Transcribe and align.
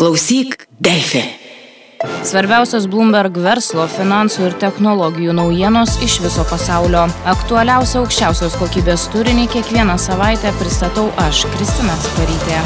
Klausyk, 0.00 0.66
Delfi. 0.80 1.20
Svarbiausios 2.24 2.86
Bloomberg 2.88 3.34
verslo, 3.36 3.84
finansų 3.84 4.46
ir 4.46 4.54
technologijų 4.62 5.34
naujienos 5.36 5.98
iš 6.00 6.14
viso 6.24 6.40
pasaulio. 6.48 7.02
Aktualiausia 7.28 7.98
aukščiausios 8.00 8.56
kokybės 8.56 9.04
turinį 9.12 9.44
kiekvieną 9.52 9.98
savaitę 10.00 10.54
pristatau 10.56 11.10
aš, 11.20 11.42
Kristina 11.52 11.98
Sparytė. 12.00 12.62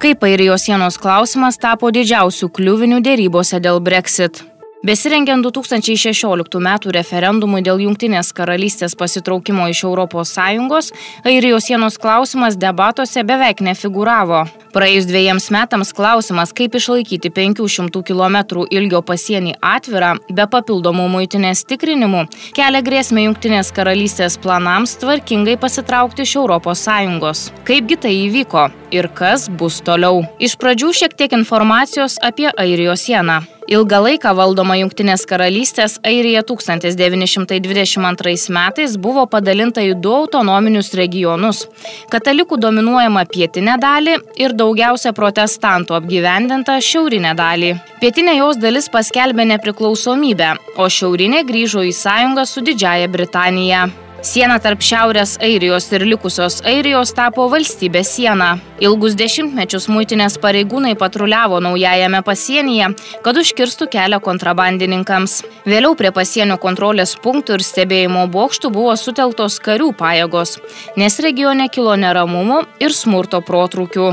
Kaip 0.00 0.24
airijos 0.24 0.64
sienos 0.64 0.96
klausimas 1.04 1.60
tapo 1.60 1.92
didžiausių 1.92 2.48
kliuvinių 2.48 3.04
dėrybose 3.04 3.60
dėl 3.60 3.84
Brexit. 3.84 4.40
Besirengiant 4.82 5.44
2016 5.46 6.58
m. 6.58 6.70
referendumui 6.90 7.60
dėl 7.62 7.84
Junktinės 7.84 8.32
karalystės 8.34 8.96
pasitraukimo 8.98 9.68
iš 9.70 9.84
ES, 9.86 10.88
Airijos 11.22 11.68
sienos 11.70 11.98
klausimas 12.02 12.58
debatuose 12.58 13.22
beveik 13.22 13.62
nefiguravo. 13.62 14.42
Praėjus 14.74 15.06
dviejams 15.06 15.46
metams 15.54 15.94
klausimas, 15.94 16.50
kaip 16.50 16.74
išlaikyti 16.74 17.30
500 17.30 18.02
km 18.02 18.66
ilgio 18.74 19.04
pasienį 19.06 19.54
atvirą, 19.62 20.16
be 20.26 20.50
papildomų 20.50 21.06
muitinės 21.14 21.62
tikrinimų, 21.62 22.26
kelia 22.58 22.82
grėsmę 22.82 23.28
Junktinės 23.28 23.70
karalystės 23.70 24.34
planams 24.34 24.98
tvarkingai 24.98 25.60
pasitraukti 25.62 26.26
iš 26.26 26.40
ES. 26.42 27.50
Kaipgi 27.62 28.02
tai 28.02 28.16
įvyko 28.26 28.81
ir 28.92 29.08
kas 29.16 29.48
bus 29.48 29.80
toliau? 29.84 30.22
Iš 30.38 30.58
pradžių 30.60 30.92
šiek 31.00 31.16
tiek 31.16 31.34
informacijos 31.34 32.20
apie 32.22 32.52
Airijos 32.52 33.08
sieną. 33.08 33.40
Ilgą 33.70 34.00
laiką 34.02 34.32
valdoma 34.34 34.74
Junktinės 34.80 35.22
karalystės 35.28 36.00
Airija 36.04 36.42
1922 36.44 38.50
metais 38.52 38.96
buvo 38.98 39.26
padalinta 39.30 39.80
į 39.86 39.94
du 40.02 40.10
autonominius 40.16 40.90
regionus- 40.98 41.68
katalikų 42.12 42.58
dominuojama 42.58 43.24
pietinę 43.30 43.78
dalį 43.78 44.18
ir 44.36 44.52
daugiausia 44.52 45.12
protestantų 45.12 45.94
apgyvendintą 46.00 46.80
šiaurinę 46.90 47.34
dalį. 47.38 47.80
Pietinė 48.02 48.36
jos 48.36 48.56
dalis 48.56 48.88
paskelbė 48.88 49.46
nepriklausomybę, 49.54 50.56
o 50.76 50.88
šiaurinė 50.88 51.44
grįžo 51.46 51.80
į 51.86 51.92
sąjungą 52.04 52.46
su 52.46 52.60
Didžiaja 52.60 53.08
Britanija. 53.08 53.90
Siena 54.22 54.54
tarp 54.62 54.78
Šiaurės 54.86 55.32
Airijos 55.42 55.88
ir 55.90 56.04
likusios 56.06 56.60
Airijos 56.62 57.10
tapo 57.10 57.48
valstybės 57.50 58.12
siena. 58.14 58.52
Ilgus 58.78 59.16
dešimtmečius 59.18 59.88
muitinės 59.90 60.36
pareigūnai 60.38 60.92
patruliavo 61.00 61.58
naujajame 61.64 62.20
pasienyje, 62.22 62.92
kad 63.26 63.40
užkirstų 63.42 63.88
kelią 63.90 64.20
kontrabandininkams. 64.22 65.40
Vėliau 65.66 65.98
prie 65.98 66.14
pasienio 66.14 66.54
kontrolės 66.62 67.16
punktų 67.18 67.58
ir 67.58 67.66
stebėjimo 67.66 68.28
bokštų 68.30 68.70
buvo 68.78 68.94
suteltos 68.94 69.58
karių 69.58 69.90
pajėgos, 69.98 70.60
nes 70.94 71.18
regione 71.26 71.66
kilo 71.66 71.98
neramumų 71.98 72.62
ir 72.78 72.94
smurto 72.94 73.42
protrūkių. 73.42 74.12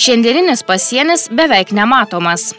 Šiandieninis 0.00 0.64
pasienis 0.64 1.28
beveik 1.28 1.76
nematomas. 1.76 2.54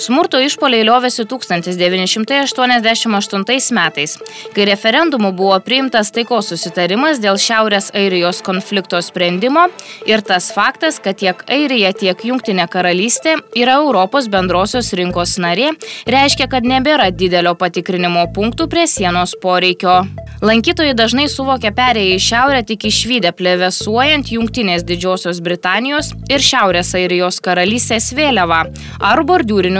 Smurto 0.00 0.38
išpoliai 0.40 0.86
liovėsi 0.88 1.26
1988 1.28 3.76
metais, 3.76 4.16
kai 4.54 4.64
referendumu 4.68 5.32
buvo 5.36 5.58
priimtas 5.60 6.12
taikos 6.16 6.48
susitarimas 6.52 7.18
dėl 7.20 7.36
Šiaurės 7.36 7.90
Airijos 7.96 8.42
konflikto 8.44 9.00
sprendimo 9.04 9.68
ir 10.08 10.20
tas 10.24 10.52
faktas, 10.54 10.98
kad 11.02 11.16
tiek 11.20 11.44
Airija, 11.44 11.92
tiek 11.92 12.24
Junktinė 12.24 12.66
karalystė 12.72 13.36
yra 13.58 13.74
Europos 13.82 14.28
bendrosios 14.32 14.92
rinkos 14.96 15.38
narė, 15.42 15.68
reiškia, 16.08 16.46
kad 16.48 16.64
nebėra 16.64 17.10
didelio 17.12 17.54
patikrinimo 17.58 18.32
punktų 18.32 18.68
prie 18.72 18.86
sienos 18.88 19.36
poreikio. 19.42 20.06
Lankytojai 20.42 20.94
dažnai 20.98 21.28
suvokia 21.30 21.70
perėję 21.76 22.16
į 22.16 22.22
šiaurę 22.24 22.62
tik 22.66 22.88
išvykę 22.88 23.30
plevesuojant 23.38 24.32
Junktinės 24.32 24.82
Didžiosios 24.88 25.38
Britanijos 25.44 26.10
ir 26.32 26.40
Šiaurės 26.42 26.90
Airijos 26.98 27.38
karalystės 27.44 28.08
vėliavą 28.16 28.64
ar 28.98 29.22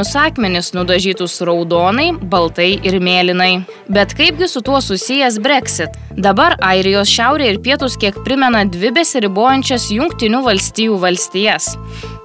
bordiūrinius 0.02 0.16
akmenis 0.16 0.72
nudažytus 0.74 1.40
raudonai, 1.42 2.12
baltai 2.18 2.80
ir 2.82 2.98
mėlynai. 3.00 3.64
Bet 3.88 4.14
kaipgi 4.14 4.48
su 4.48 4.60
tuo 4.60 4.80
susijęs 4.80 5.38
Brexit? 5.40 5.90
Dabar 6.16 6.56
Airijos 6.60 7.08
šiaurė 7.08 7.52
ir 7.52 7.60
pietus 7.62 7.96
kiek 7.96 8.14
primena 8.24 8.64
dvi 8.64 8.90
besiribojančias 8.92 9.90
Junktinių 9.92 10.42
valstijų 10.42 10.98
valstijas. 10.98 11.76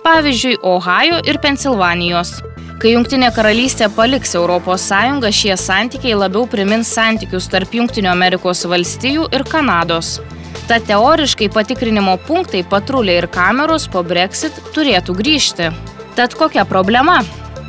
Pavyzdžiui, 0.04 0.58
Ohajo 0.64 1.22
ir 1.26 1.38
Pensilvanijos. 1.40 2.42
Kai 2.80 2.94
Junktinė 2.94 3.32
karalystė 3.34 3.90
paliks 3.90 4.36
ES, 4.36 5.34
šie 5.34 5.56
santykiai 5.58 6.16
labiau 6.16 6.48
primins 6.48 6.88
santykius 6.88 7.48
tarp 7.50 7.74
Junktinių 7.74 8.10
Amerikos 8.10 8.66
valstijų 8.66 9.30
ir 9.34 9.44
Kanados. 9.44 10.20
Tad 10.68 10.86
teoriškai 10.88 11.50
patikrinimo 11.50 12.18
punktai, 12.28 12.64
patruliai 12.64 13.22
ir 13.22 13.28
kameros 13.28 13.88
po 13.88 14.04
Brexit 14.04 14.54
turėtų 14.74 15.16
grįžti. 15.16 15.72
Tad 16.18 16.34
kokia 16.34 16.66
problema? 16.66 17.22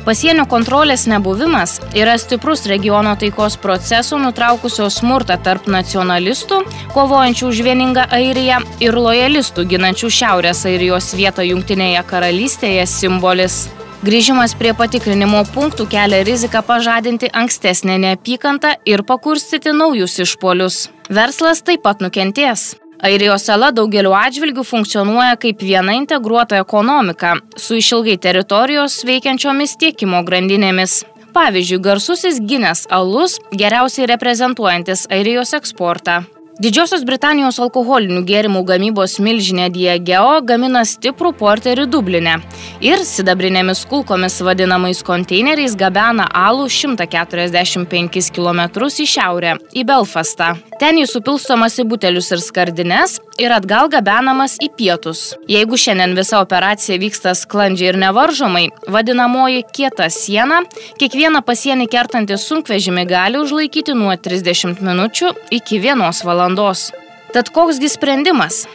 Pasienio 0.05 0.45
kontrolės 0.49 1.03
nebuvimas 1.11 1.75
yra 1.97 2.15
stiprus 2.17 2.63
regiono 2.71 3.11
taikos 3.19 3.57
procesų 3.61 4.21
nutraukusio 4.23 4.87
smurtą 4.93 5.35
tarp 5.43 5.67
nacionalistų, 5.67 6.61
kovojančių 6.95 7.49
už 7.51 7.61
vieningą 7.67 8.07
Airiją 8.15 8.61
ir 8.79 8.95
lojalistų 8.95 9.67
ginančių 9.73 10.09
Šiaurės 10.19 10.63
Airijos 10.69 11.11
vietą 11.19 11.45
Junktinėje 11.45 12.05
karalystėje 12.09 12.87
simbolis. 12.89 13.67
Grįžimas 13.99 14.55
prie 14.55 14.71
patikrinimo 14.71 15.43
punktų 15.53 15.89
kelia 15.91 16.23
riziką 16.23 16.63
pažadinti 16.63 17.27
ankstesnę 17.35 17.97
neapykantą 17.99 18.77
ir 18.87 19.03
pakurstyti 19.03 19.75
naujus 19.75 20.21
išpolius. 20.23 20.85
Verslas 21.11 21.59
taip 21.67 21.83
pat 21.83 21.99
nukentės. 21.99 22.77
Airijos 22.99 23.45
sala 23.47 23.69
daugeliu 23.71 24.11
atžvilgių 24.17 24.65
funkcionuoja 24.67 25.37
kaip 25.39 25.61
viena 25.63 25.93
integruota 25.95 26.59
ekonomika 26.59 27.37
su 27.55 27.77
išilgai 27.79 28.17
teritorijos 28.19 28.97
veikiančiomis 29.07 29.77
tiekimo 29.79 30.19
grandinėmis. 30.27 31.03
Pavyzdžiui, 31.31 31.79
garsusis 31.85 32.41
Guinness 32.43 32.89
alus 32.91 33.37
geriausiai 33.55 34.09
reprezentuojantis 34.11 35.05
Airijos 35.13 35.55
eksportą. 35.55 36.23
Didžiosios 36.59 37.05
Britanijos 37.07 37.55
alkoholinių 37.63 38.25
gėrimų 38.27 38.65
gamybos 38.67 39.13
milžinė 39.23 39.69
Diageo 39.71 40.41
gamina 40.43 40.81
stiprų 40.83 41.29
porterį 41.39 41.85
Dublinę 41.87 42.33
ir 42.83 42.99
sidabrinėmis 43.07 43.85
kulkomis 43.87 44.35
vadinamais 44.43 44.99
konteineriais 45.07 45.77
gabena 45.79 46.25
alų 46.35 46.65
145 46.67 48.27
km 48.35 48.65
į 48.91 49.07
šiaurę, 49.07 49.55
į 49.71 49.85
Belfastą. 49.87 50.57
Ten 50.83 50.99
jis 50.99 51.15
supilstomas 51.15 51.79
į 51.79 51.85
butelius 51.87 52.27
ir 52.35 52.43
skardines 52.43 53.21
ir 53.39 53.55
atgal 53.55 53.87
gabenamas 53.91 54.57
į 54.59 54.67
pietus. 54.75 55.37
Jeigu 55.47 55.79
šiandien 55.79 56.11
visa 56.15 56.41
operacija 56.43 56.99
vyksta 56.99 57.31
sklandžiai 57.39 57.93
ir 57.93 57.99
nevaržomai, 58.03 58.65
vadinamoji 58.91 59.63
kieta 59.75 60.09
siena, 60.11 60.65
kiekvieną 60.99 61.39
pasienį 61.47 61.87
kertantį 61.91 62.35
sunkvežimį 62.35 63.07
gali 63.07 63.39
užlaikyti 63.39 63.95
nuo 63.95 64.11
30 64.11 64.83
minučių 64.83 65.31
iki 65.55 65.79
1 65.79 66.03
valandos 66.27 66.48
valandos. 66.49 66.91
Tad 67.33 67.49
koksgi 67.49 67.89
sprendimas? 67.89 68.67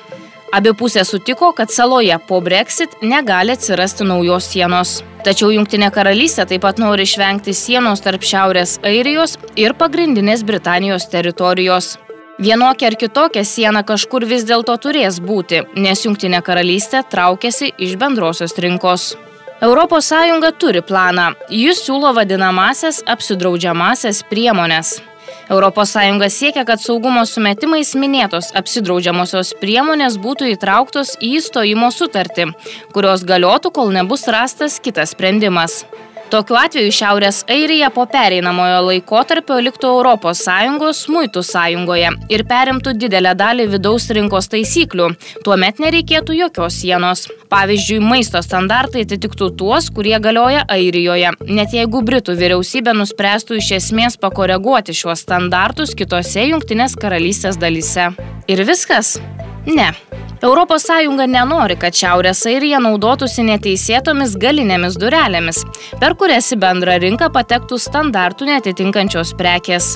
Abi 0.52 0.70
pusės 0.78 1.10
sutiko, 1.10 1.52
kad 1.52 1.70
saloje 1.70 2.16
po 2.28 2.40
Brexit 2.40 2.90
negali 3.02 3.52
atsirasti 3.52 4.04
naujos 4.04 4.46
sienos. 4.46 5.02
Tačiau 5.24 5.50
Junktinė 5.50 5.90
karalystė 5.90 6.46
taip 6.46 6.62
pat 6.62 6.78
nori 6.78 7.02
išvengti 7.02 7.52
sienos 7.52 8.00
tarp 8.00 8.22
Šiaurės 8.22 8.78
Airijos 8.84 9.36
ir 9.56 9.74
pagrindinės 9.74 10.44
Britanijos 10.44 11.08
teritorijos. 11.10 11.98
Vienokia 12.38 12.90
ar 12.90 12.96
kitokia 12.96 13.44
siena 13.44 13.82
kažkur 13.82 14.24
vis 14.26 14.44
dėlto 14.44 14.76
turės 14.78 15.18
būti, 15.18 15.64
nes 15.74 16.04
Junktinė 16.04 16.42
karalystė 16.42 17.02
traukiasi 17.10 17.72
iš 17.78 17.96
bendrosios 17.96 18.54
rinkos. 18.58 19.16
ES 19.64 20.12
turi 20.58 20.82
planą. 20.82 21.32
Jis 21.48 21.82
siūlo 21.86 22.14
vadinamasias 22.14 23.02
apsidraudžiamasias 23.06 24.22
priemonės. 24.30 25.00
ES 25.48 26.38
siekia, 26.38 26.64
kad 26.64 26.80
saugumo 26.80 27.24
sumetimais 27.26 27.94
minėtos 27.94 28.52
apsidraudžiamosios 28.56 29.54
priemonės 29.60 30.16
būtų 30.16 30.48
įtrauktos 30.54 31.16
į 31.20 31.36
įstojimo 31.40 31.90
sutartį, 31.92 32.52
kurios 32.94 33.24
galiotų, 33.24 33.70
kol 33.70 33.92
nebus 33.92 34.26
rastas 34.28 34.80
kitas 34.80 35.12
sprendimas. 35.12 35.84
Tokiu 36.34 36.56
atveju 36.58 36.90
Šiaurės 36.90 37.36
Airija 37.46 37.92
po 37.94 38.08
pereinamojo 38.10 38.80
laikotarpio 38.88 39.54
liktų 39.62 39.90
ES 40.02 41.02
muitų 41.14 41.42
sąjungoje 41.46 42.08
ir 42.34 42.42
perimtų 42.48 42.94
didelę 42.98 43.36
dalį 43.38 43.68
vidaus 43.76 44.08
rinkos 44.10 44.50
taisyklių. 44.50 45.12
Tuomet 45.46 45.78
nereikėtų 45.78 46.34
jokios 46.34 46.80
sienos. 46.80 47.28
Pavyzdžiui, 47.54 48.00
maisto 48.02 48.42
standartai 48.42 49.04
atitiktų 49.06 49.52
tuos, 49.54 49.92
kurie 49.94 50.18
galioja 50.18 50.64
Airijoje, 50.66 51.30
net 51.46 51.76
jeigu 51.76 52.02
Britų 52.02 52.34
vyriausybė 52.40 52.96
nuspręstų 52.98 53.60
iš 53.60 53.70
esmės 53.78 54.18
pakoreguoti 54.18 54.90
šiuos 54.90 55.22
standartus 55.28 55.94
kitose 55.94 56.48
Junktinės 56.48 56.98
karalystės 56.98 57.62
dalyse. 57.62 58.10
Ir 58.50 58.66
viskas? 58.66 59.20
Ne. 59.70 59.92
ES 60.44 60.88
nenori, 61.26 61.76
kad 61.80 61.96
Šiaurės 61.96 62.42
Airija 62.44 62.76
naudotųsi 62.76 63.40
neteisėtomis 63.46 64.34
galinėmis 64.36 64.98
durelėmis, 65.00 65.62
per 66.00 66.12
kurias 66.20 66.52
į 66.52 66.58
bendrą 66.60 66.98
rinką 67.00 67.30
patektų 67.32 67.78
standartų 67.80 68.50
netitinkančios 68.50 69.32
prekės. 69.38 69.94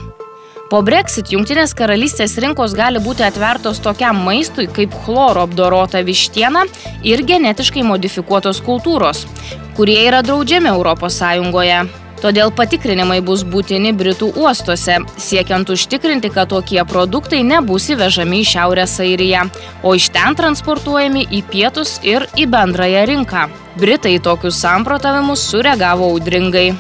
Po 0.71 0.81
Brexit 0.85 1.29
Junktinės 1.33 1.75
karalystės 1.77 2.39
rinkos 2.41 2.73
gali 2.77 3.01
būti 3.01 3.27
atvertos 3.29 3.81
tokiam 3.85 4.25
maistui 4.25 4.67
kaip 4.73 4.97
chloro 5.05 5.45
apdorota 5.45 6.01
vištiena 6.01 6.65
ir 7.05 7.25
genetiškai 7.29 7.85
modifikuotos 7.85 8.65
kultūros, 8.65 9.27
kurie 9.77 10.01
yra 10.09 10.25
draudžiami 10.25 10.73
ES. 10.73 12.08
Todėl 12.19 12.51
patikrinimai 12.51 13.21
bus 13.23 13.45
būtini 13.47 13.93
Britų 13.95 14.33
uostuose, 14.43 14.97
siekiant 15.23 15.71
užtikrinti, 15.71 16.33
kad 16.35 16.51
tokie 16.51 16.81
produktai 16.89 17.45
nebus 17.47 17.87
įvežami 17.95 18.43
į 18.43 18.49
Šiaurės 18.53 18.97
Airiją, 19.05 19.45
o 19.87 19.95
iš 19.95 20.09
ten 20.17 20.35
transportuojami 20.39 21.29
į 21.31 21.45
pietus 21.53 21.99
ir 22.03 22.27
į 22.35 22.49
bendrąją 22.51 23.07
rinką. 23.13 23.47
Britai 23.79 24.17
tokius 24.19 24.59
samprotavimus 24.59 25.47
sureagavo 25.53 26.11
audringai. 26.11 26.73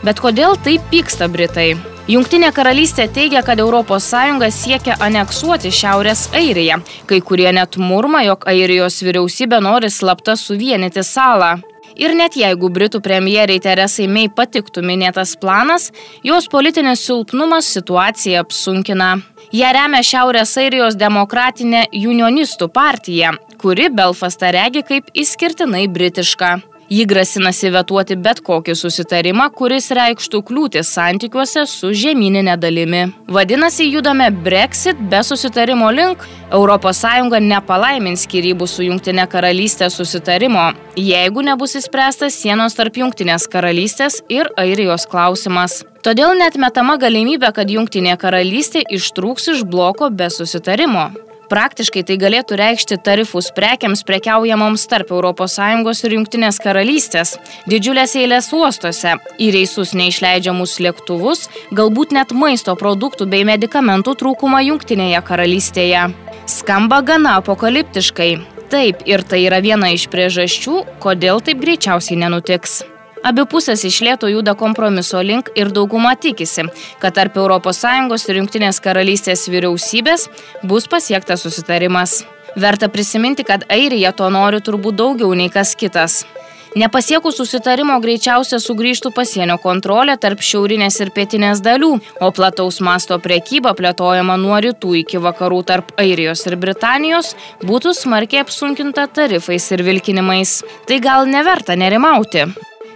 Bet 0.00 0.20
kodėl 0.24 0.56
taip 0.64 0.88
pyksta 0.88 1.28
Britai? 1.28 1.74
Junktinė 2.10 2.48
karalystė 2.56 3.04
teigia, 3.12 3.42
kad 3.46 3.60
ES 3.60 4.56
siekia 4.56 4.96
aneksuoti 4.98 5.70
Šiaurės 5.70 6.30
Airiją. 6.34 6.80
Kai 7.06 7.20
kurie 7.20 7.52
net 7.52 7.76
murma, 7.76 8.24
jog 8.24 8.48
Airijos 8.48 9.02
vyriausybė 9.04 9.60
nori 9.60 9.90
slapta 9.92 10.34
suvienyti 10.36 11.04
salą. 11.04 11.58
Ir 12.00 12.14
net 12.16 12.32
jeigu 12.38 12.70
Britų 12.72 13.02
premjeriai 13.04 13.60
Teresai 13.60 14.06
Mei 14.08 14.30
patiktų 14.32 14.80
minėtas 14.88 15.34
planas, 15.36 15.90
jos 16.24 16.48
politinis 16.48 17.02
silpnumas 17.04 17.68
situaciją 17.76 18.40
apsunkina. 18.46 19.18
Jie 19.52 19.68
remia 19.76 20.00
Šiaurės 20.06 20.56
Airijos 20.62 20.96
demokratinę 20.96 21.84
unionistų 21.92 22.70
partiją, 22.72 23.34
kuri 23.60 23.90
Belfastą 23.92 24.54
regi 24.56 24.86
kaip 24.86 25.12
išskirtinai 25.12 25.88
britiška. 25.92 26.54
Ji 26.90 27.04
grasinasi 27.06 27.68
vetuoti 27.70 28.16
bet 28.18 28.40
kokį 28.42 28.74
susitarimą, 28.74 29.44
kuris 29.54 29.92
reikštų 29.94 30.40
kliūtis 30.48 30.88
santykiuose 30.96 31.62
su 31.70 31.92
žemyninė 31.94 32.56
dalimi. 32.58 33.04
Vadinasi, 33.30 33.86
judame 33.92 34.26
Brexit 34.34 34.98
be 35.12 35.20
susitarimo 35.22 35.92
link. 35.94 36.26
ES 36.50 37.04
nepalaimins 37.46 38.26
skirybų 38.26 38.66
su 38.66 38.82
Junktinė 38.82 39.28
karalystė 39.30 39.86
susitarimo, 39.86 40.72
jeigu 40.98 41.46
nebus 41.46 41.76
įspręstas 41.78 42.34
sienos 42.34 42.74
tarp 42.74 42.98
Junktinės 42.98 43.46
karalystės 43.46 44.24
ir 44.28 44.50
Airijos 44.58 45.06
klausimas. 45.06 45.84
Todėl 46.02 46.34
net 46.34 46.58
metama 46.58 46.98
galimybė, 46.98 47.54
kad 47.54 47.70
Junktinė 47.70 48.18
karalystė 48.18 48.82
ištrūks 48.90 49.52
iš 49.54 49.62
bloko 49.62 50.10
be 50.10 50.26
susitarimo. 50.26 51.12
Praktiškai 51.50 52.04
tai 52.06 52.14
galėtų 52.14 52.54
reikšti 52.60 53.00
tarifus 53.02 53.48
prekiams 53.54 54.04
prekiaujamoms 54.06 54.84
tarp 54.90 55.10
ES 55.10 56.02
ir 56.06 56.14
Junktinės 56.14 56.60
karalystės, 56.62 57.32
didžiulės 57.66 58.14
eilės 58.20 58.52
uostuose, 58.54 59.16
į 59.34 59.48
reisus 59.56 59.90
neišleidžiamus 59.98 60.78
lėktuvus, 60.78 61.48
galbūt 61.74 62.14
net 62.14 62.30
maisto 62.30 62.76
produktų 62.78 63.26
bei 63.26 63.42
medikamentų 63.48 64.14
trūkumą 64.22 64.62
Junktinėje 64.68 65.24
karalystėje. 65.26 66.06
Skamba 66.46 67.02
gana 67.02 67.34
apokaliptiškai. 67.42 68.30
Taip, 68.70 69.02
ir 69.10 69.26
tai 69.26 69.42
yra 69.48 69.58
viena 69.58 69.90
iš 69.90 70.06
priežasčių, 70.12 70.84
kodėl 71.02 71.42
taip 71.42 71.58
greičiausiai 71.58 72.22
nenutiks. 72.22 72.84
Abi 73.20 73.44
pusės 73.44 73.82
iš 73.84 74.00
lėto 74.06 74.30
juda 74.32 74.54
kompromiso 74.56 75.20
link 75.20 75.50
ir 75.58 75.68
dauguma 75.76 76.14
tikisi, 76.16 76.64
kad 77.02 77.14
tarp 77.18 77.36
ES 77.36 78.28
ir 78.28 78.36
Junktinės 78.40 78.80
karalystės 78.80 79.48
vyriausybės 79.48 80.28
bus 80.64 80.88
pasiektas 80.88 81.42
susitarimas. 81.44 82.24
Verta 82.56 82.88
prisiminti, 82.88 83.44
kad 83.44 83.64
Airija 83.68 84.12
to 84.12 84.28
nori 84.30 84.60
turbūt 84.60 84.96
daugiau 84.96 85.34
nei 85.34 85.50
kas 85.50 85.76
kitas. 85.76 86.24
Nepasiekus 86.78 87.34
susitarimo 87.34 87.96
greičiausia 87.98 88.60
sugrįžtų 88.62 89.10
pasienio 89.14 89.56
kontrolė 89.58 90.14
tarp 90.22 90.38
šiaurinės 90.38 91.00
ir 91.02 91.10
pietinės 91.10 91.60
dalių, 91.66 91.96
o 92.22 92.30
plataus 92.30 92.78
masto 92.80 93.18
prekyba 93.18 93.74
plėtojama 93.74 94.38
nuo 94.38 94.62
rytų 94.62 94.94
iki 95.02 95.18
vakarų 95.18 95.60
tarp 95.66 95.90
Airijos 95.98 96.46
ir 96.46 96.56
Britanijos 96.62 97.34
būtų 97.66 97.92
smarkiai 97.98 98.46
apsunkinta 98.46 99.08
tarifais 99.10 99.70
ir 99.74 99.82
vilkinimais. 99.82 100.60
Tai 100.86 101.02
gal 101.02 101.26
neverta 101.26 101.74
nerimauti. 101.74 102.46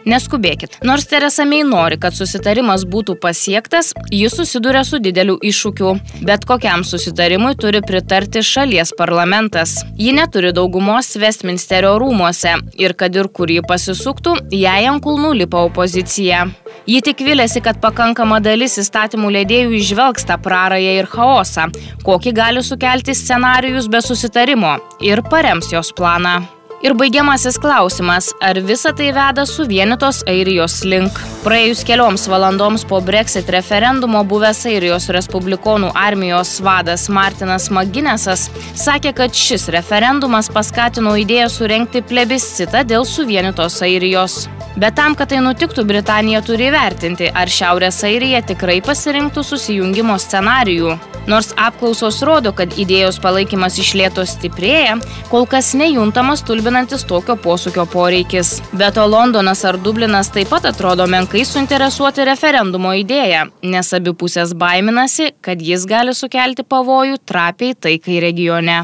Neskubėkit. 0.04 0.78
Nors 0.84 1.06
Teresa 1.08 1.46
Mei 1.48 1.62
nori, 1.64 1.96
kad 2.00 2.16
susitarimas 2.16 2.84
būtų 2.88 3.16
pasiektas, 3.22 3.92
jis 4.12 4.36
susiduria 4.36 4.84
su 4.84 5.00
dideliu 5.00 5.38
iššūkiu. 5.40 5.94
Bet 6.28 6.44
kokiam 6.48 6.84
susitarimui 6.84 7.54
turi 7.60 7.80
pritarti 7.84 8.42
šalies 8.44 8.92
parlamentas. 8.98 9.78
Ji 9.96 10.12
neturi 10.16 10.52
daugumos 10.56 11.14
Westminsterio 11.20 11.94
rūmuose 12.02 12.58
ir 12.80 12.96
kad 12.98 13.16
ir 13.16 13.30
kur 13.32 13.50
ji 13.50 13.64
pasisuktų, 13.64 14.36
jai 14.52 14.82
ant 14.90 15.02
kulnų 15.04 15.32
lipa 15.40 15.64
opozicija. 15.70 16.44
Ji 16.84 17.00
tik 17.00 17.22
vilėsi, 17.24 17.62
kad 17.64 17.78
pakankama 17.80 18.42
dalis 18.44 18.76
įstatymų 18.82 19.30
leidėjų 19.38 19.78
išvelgs 19.78 20.28
tą 20.28 20.36
prarąją 20.44 20.98
ir 20.98 21.08
chaosą, 21.08 21.70
kokį 22.04 22.34
gali 22.36 22.64
sukelti 22.66 23.16
scenarijus 23.16 23.88
be 23.88 24.04
susitarimo 24.04 24.76
ir 25.00 25.24
parems 25.32 25.72
jos 25.72 25.94
planą. 25.96 26.42
Ir 26.82 26.92
baigiamasis 26.98 27.56
klausimas, 27.60 28.32
ar 28.42 28.58
visa 28.60 28.90
tai 28.92 29.12
veda 29.14 29.44
suvienytos 29.46 30.22
Airijos 30.28 30.80
link. 30.84 31.20
Praėjus 31.44 31.84
kelioms 31.86 32.26
valandoms 32.28 32.84
po 32.88 32.98
Brexit 33.04 33.48
referendumo 33.52 34.24
buvęs 34.28 34.64
Airijos 34.68 35.08
Respublikonų 35.14 35.92
armijos 35.94 36.56
vadas 36.64 37.06
Martinas 37.08 37.70
Maginesas 37.70 38.48
sakė, 38.74 39.14
kad 39.20 39.38
šis 39.38 39.68
referendumas 39.76 40.50
paskatino 40.52 41.14
idėją 41.20 41.48
surenkti 41.52 42.02
plebiscitą 42.02 42.84
dėl 42.88 43.06
suvienytos 43.08 43.80
Airijos. 43.86 44.44
Bet 44.76 44.98
tam, 44.98 45.14
kad 45.14 45.30
tai 45.30 45.38
nutiktų, 45.44 45.86
Britanija 45.86 46.42
turi 46.42 46.72
vertinti, 46.74 47.30
ar 47.30 47.46
Šiaurės 47.46 48.02
Airija 48.08 48.42
tikrai 48.42 48.80
pasirinktų 48.82 49.46
susijungimo 49.46 50.18
scenarijų. 50.18 50.96
Nors 51.30 51.52
apklausos 51.60 52.20
rodo, 52.26 52.52
kad 52.56 52.74
idėjos 52.80 53.20
palaikymas 53.22 53.78
iš 53.80 53.94
lėto 53.98 54.24
stiprėja, 54.28 54.98
kol 55.30 55.46
kas 55.50 55.72
nejuntamas 55.78 56.44
tulbinantis 56.46 57.06
tokio 57.08 57.36
posūkio 57.40 57.86
poreikis. 57.92 58.58
Be 58.72 58.90
to 58.94 59.06
Londonas 59.08 59.64
ar 59.68 59.78
Dublinas 59.80 60.32
taip 60.34 60.52
pat 60.52 60.68
atrodo 60.70 61.06
menkai 61.10 61.44
suinteresuoti 61.48 62.26
referendumo 62.28 62.92
idėją, 63.04 63.46
nes 63.70 63.94
abi 63.96 64.16
pusės 64.18 64.56
baiminasi, 64.58 65.32
kad 65.44 65.62
jis 65.62 65.86
gali 65.88 66.16
sukelti 66.16 66.66
pavojų 66.66 67.22
trapiai 67.24 67.78
taikai 67.78 68.20
regione. 68.24 68.82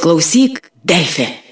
Klausyk, 0.00 0.64
Delfė. 0.86 1.49